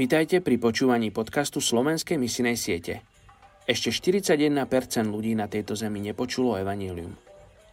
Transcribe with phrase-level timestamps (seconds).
[0.00, 3.04] Vítajte pri počúvaní podcastu Slovenskej misinej siete.
[3.68, 4.48] Ešte 41%
[5.04, 7.12] ľudí na tejto zemi nepočulo evanílium.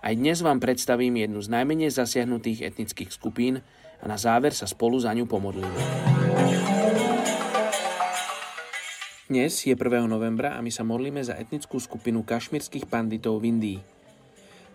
[0.03, 3.63] Aj dnes vám predstavím jednu z najmenej zasiahnutých etnických skupín
[4.03, 5.79] a na záver sa spolu za ňu pomodlíme.
[9.31, 9.79] Dnes je 1.
[10.11, 13.79] novembra a my sa modlíme za etnickú skupinu kašmírskych panditov v Indii.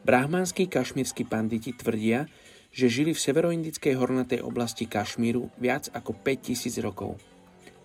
[0.09, 2.25] Brahmanskí kašmírsky panditi tvrdia,
[2.73, 7.21] že žili v severoindickej hornatej oblasti Kašmíru viac ako 5000 rokov.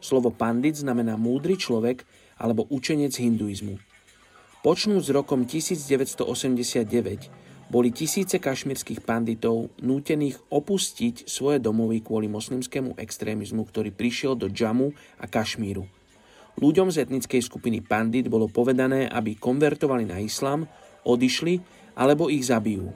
[0.07, 2.07] Slovo pandit znamená múdry človek
[2.39, 3.75] alebo učenec hinduizmu.
[4.63, 6.87] Počnúť s rokom 1989
[7.67, 14.95] boli tisíce kašmírskych panditov nútených opustiť svoje domovy kvôli moslimskému extrémizmu, ktorý prišiel do Džamu
[15.19, 15.83] a Kašmíru.
[16.55, 20.71] Ľuďom z etnickej skupiny pandit bolo povedané, aby konvertovali na islam,
[21.03, 21.59] odišli
[21.99, 22.95] alebo ich zabijú.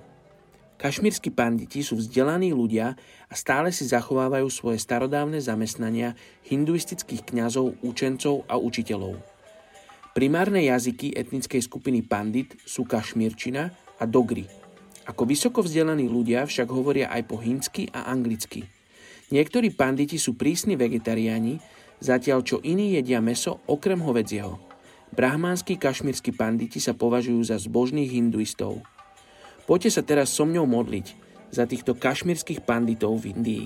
[0.81, 2.98] Kašmírsky panditi sú vzdelaní ľudia
[3.30, 6.17] a stále si zachovávajú svoje starodávne zamestnania
[6.50, 9.22] hinduistických kňazov, učencov a učiteľov.
[10.17, 13.69] Primárne jazyky etnickej skupiny pandit sú kašmírčina
[14.02, 14.50] a dogri.
[15.06, 18.66] Ako vysoko vzdelaní ľudia však hovoria aj po hinsky a anglicky.
[19.30, 21.61] Niektorí panditi sú prísni vegetariáni,
[22.02, 24.58] zatiaľ čo iní jedia meso okrem hovedzieho.
[25.13, 28.81] Brahmánsky kašmírsky panditi sa považujú za zbožných hinduistov.
[29.72, 31.16] Poďte sa teraz so mňou modliť
[31.47, 33.66] za týchto kašmírskych panditov v Indii.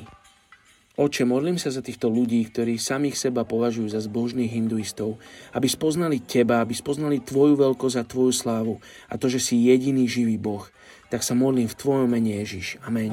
[1.02, 5.18] Oče, modlím sa za týchto ľudí, ktorí samých seba považujú za zbožných hinduistov,
[5.58, 8.78] aby spoznali Teba, aby spoznali Tvoju veľkosť a Tvoju slávu
[9.10, 10.70] a to, že si jediný živý Boh.
[11.10, 12.78] Tak sa modlím v Tvojom mene Ježiš.
[12.86, 13.10] Amen.